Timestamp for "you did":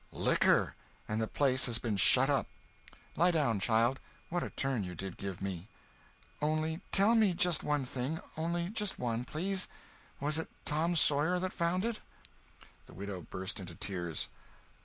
4.83-5.15